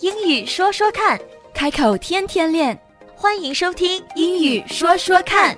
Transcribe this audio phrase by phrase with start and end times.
[0.00, 1.20] 英语说说看，
[1.54, 2.78] 开口天天练。
[3.14, 5.56] 欢迎收听英语说说看。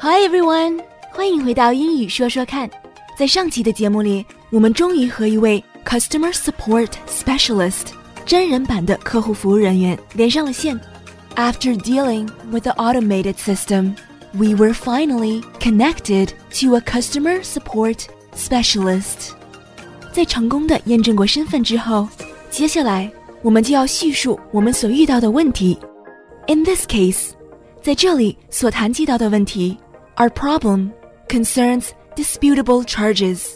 [0.00, 0.82] Hi everyone，
[1.12, 2.68] 欢迎回到英语说说看。
[3.16, 7.92] 在上期的节目里，我们终于和一位 Customer Support Specialist
[8.26, 10.80] 真人版的客户服务人员连上了线。
[11.36, 13.94] After dealing with the automated system,
[14.32, 19.32] we were finally connected to a customer support specialist.
[20.11, 22.07] 在成功的验证过身份之后，
[22.49, 25.77] 接下来我们就要叙述我们所遇到的问题。
[26.47, 27.29] In this case，
[27.81, 29.77] 在这里所谈及到的问题
[30.17, 30.89] ，our problem
[31.27, 33.51] concerns disputable charges，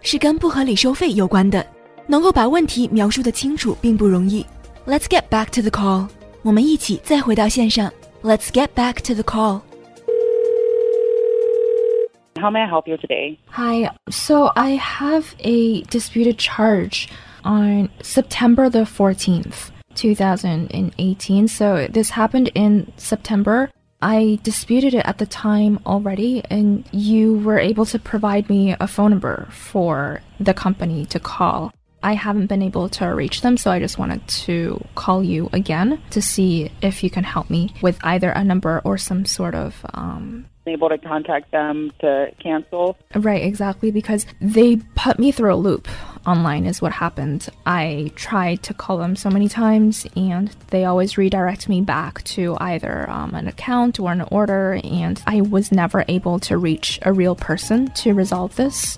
[0.00, 1.64] 是跟不合理收费有关的。
[2.10, 4.44] 能够把问题描述的清楚并不容易。
[4.86, 6.08] Let's get back to the call，
[6.40, 7.92] 我们一起再回到线上。
[8.22, 9.60] Let's get back to the call。
[12.38, 13.38] How may I help you today?
[13.48, 13.90] Hi.
[14.10, 17.08] So I have a disputed charge
[17.44, 21.48] on September the 14th, 2018.
[21.48, 23.70] So this happened in September.
[24.00, 28.86] I disputed it at the time already, and you were able to provide me a
[28.86, 31.72] phone number for the company to call.
[32.00, 36.00] I haven't been able to reach them, so I just wanted to call you again
[36.10, 39.84] to see if you can help me with either a number or some sort of
[39.94, 42.95] um, Able to contact them to cancel?
[43.13, 45.89] Right, exactly, because they put me through a loop
[46.25, 47.49] online, is what happened.
[47.65, 52.55] I tried to call them so many times, and they always redirect me back to
[52.61, 57.11] either um, an account or an order, and I was never able to reach a
[57.11, 58.97] real person to resolve this.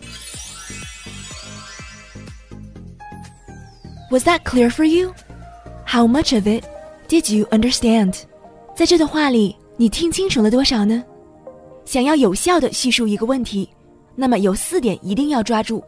[4.11, 5.15] Was that clear for you?
[5.85, 6.63] How much of it
[7.07, 8.27] did you understand?
[8.75, 11.03] 在这段话里，你听清楚了多少呢？
[11.89, 13.69] 想要有效的叙述一个问题，
[14.15, 15.83] 那么有四点一定要抓住。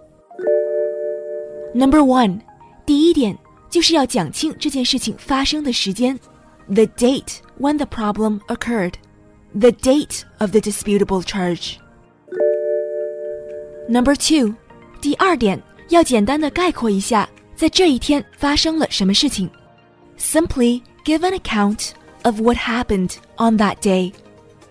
[1.73, 2.39] Number one，
[2.85, 3.37] 第一点
[3.69, 6.17] 就是要讲清这件事情发生的时间，
[6.67, 14.53] the date when the problem occurred，the date of the disputable charge。Number two，
[15.01, 19.49] 第二点要简单的概括一下，在这一天发生了什么事情。
[20.17, 21.91] Simply give an account
[22.23, 24.11] of what happened on that day.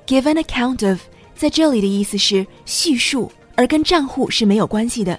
[0.06, 1.00] Give an account of
[1.40, 5.18] 在这里的意思是叙述，而跟账户是没有关系的。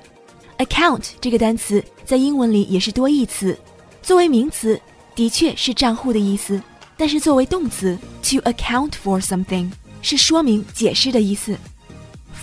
[0.57, 3.57] Account 这个单词在英文里也是多义词，
[4.01, 4.79] 作为名词
[5.13, 6.61] 的确是账户的意思，
[6.97, 9.69] 但是作为动词 to account for something
[10.01, 11.55] 是说明、解释的意思。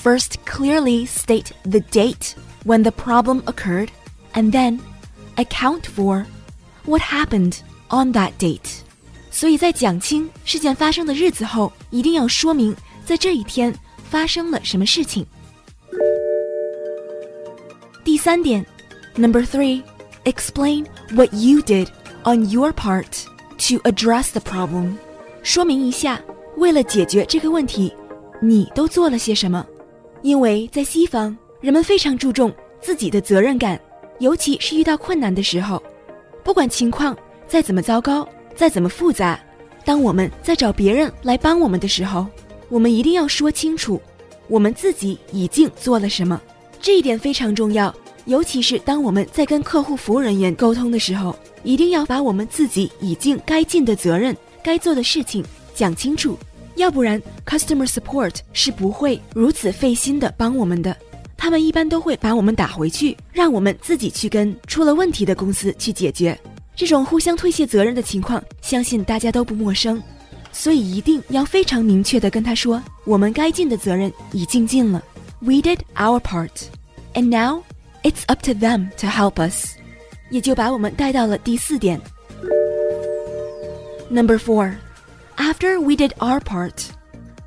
[0.03, 2.35] First, clearly state the date
[2.65, 3.89] when the problem occurred,
[4.35, 4.79] and then
[5.37, 6.27] account for
[6.85, 7.57] what happened
[7.89, 8.83] on that date.
[9.31, 12.77] 所以在讲清事件发生的日子后，一定要说明
[13.10, 13.74] 在这一天
[14.08, 15.26] 发生了什么事情。
[18.04, 18.64] 第三点
[19.16, 19.82] ，Number three,
[20.26, 21.88] explain what you did
[22.24, 23.24] on your part
[23.68, 24.94] to address the problem.
[25.42, 26.22] 说明一下，
[26.58, 27.92] 为了解决这个问题，
[28.44, 29.66] 你都做了些什么？
[30.22, 33.82] 因为在西方，人们非常注重自己的责任感，
[34.20, 35.82] 尤其是遇到困难的时候，
[36.44, 37.18] 不管情况
[37.48, 38.30] 再怎么糟糕。
[38.56, 39.40] 再怎么复杂，
[39.84, 42.28] 当我们在找别人来帮我们的时候，
[42.70, 44.00] 我们一定要说清楚
[44.48, 46.40] 我们自己已经做了什么。
[46.80, 47.94] 这一点非常重要，
[48.26, 55.44] 尤其是当我们在跟客户服务人员沟通的时候，一定要把我们自己已经该尽的责任、该做的事情
[55.76, 56.38] 讲清楚，
[56.76, 60.96] 要不然 customer support 是不会如此费心的帮我们的。
[61.36, 66.38] 他们一般都会把我们打回去，让我们自己去跟出了问题的公司去解决。
[66.76, 70.02] 这种互相推卸责任的情况，相信大家都不陌生，
[70.53, 75.03] 所以一定要非常明确的跟他说，我们该尽的责任已经尽了，
[75.41, 76.51] We did our part,
[77.15, 77.63] and now
[78.03, 79.77] it's up to them to help us。
[80.31, 82.01] 也就把我们带到了第四点。
[84.11, 84.75] Number four,
[85.37, 86.87] after we did our part,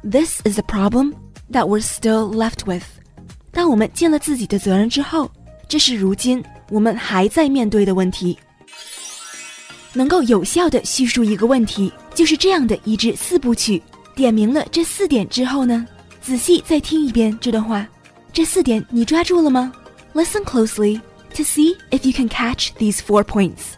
[0.04, 1.14] this is a problem
[1.52, 2.84] that we're still left with。
[3.52, 5.32] 当我们尽了自己的责任之后，
[5.68, 8.38] 这是如今我们还在面对的问题。
[9.94, 13.82] 能够有效的叙述一个问题，就是这样的一至四部曲。
[14.16, 15.88] 点明了这四点之后呢，
[16.22, 17.88] 仔细再听一遍这段话，
[18.34, 19.72] 这四点你抓住了吗？
[20.14, 21.00] Listen closely
[21.36, 23.76] to see if you can catch these four points.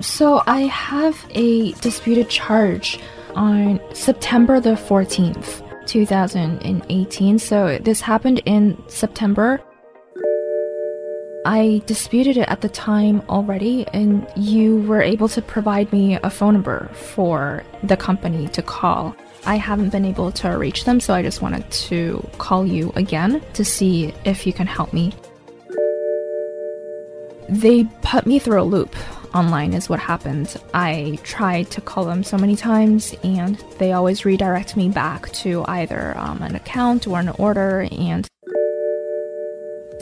[0.00, 2.98] So I have a disputed charge
[3.34, 7.38] on September the 14th, 2018.
[7.38, 9.60] So this happened in September.
[11.47, 16.29] I disputed it at the time already, and you were able to provide me a
[16.29, 19.15] phone number for the company to call.
[19.45, 23.41] I haven't been able to reach them, so I just wanted to call you again
[23.53, 25.13] to see if you can help me.
[27.47, 28.93] They put me through a loop
[29.33, 30.53] online, is what happened.
[30.73, 35.63] I tried to call them so many times, and they always redirect me back to
[35.69, 38.27] either um, an account or an order, and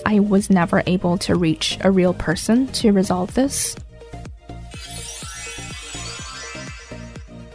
[0.05, 3.75] I was never able to reach a real person to resolve this.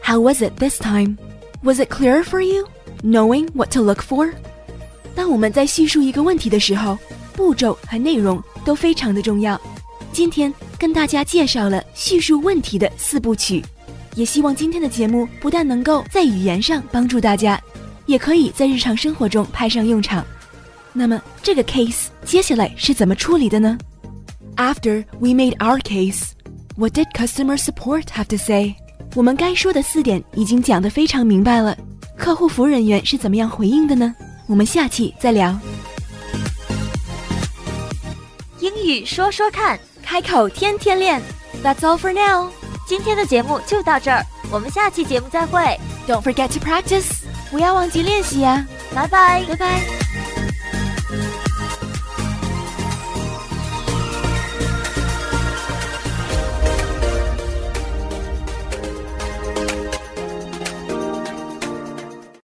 [0.01, 1.17] How was it this time?
[1.63, 2.67] Was it clearer for you,
[3.03, 4.31] knowing what to look for?
[5.15, 6.97] 当我们在叙述一个问题的时候，
[7.33, 9.59] 步骤和内容都非常的重要。
[10.11, 13.63] 今天跟大家介绍了叙述问题的四部曲，
[14.15, 17.59] 也希望今天的节目不但能够在语言上帮助大家，
[18.05, 20.25] 也可以在日常生活中派上用场。
[20.92, 23.78] 那么这个 case 接下来是怎么处理的呢
[24.56, 26.32] ？After we made our case,
[26.76, 28.74] what did customer support have to say？
[29.14, 31.76] 我们该说的四点已经讲得非常明白了，
[32.16, 34.14] 客户服务人员是怎么样回应的呢？
[34.46, 35.58] 我们下期再聊。
[38.58, 41.22] 英语说说看，开口天天练。
[41.62, 42.50] That's all for now。
[42.86, 45.78] 今天的节目就到这儿，我们下期节目再会。
[46.06, 49.44] Don't forget to practice，不要忘记练习呀、拜拜。
[49.44, 49.99] 拜拜。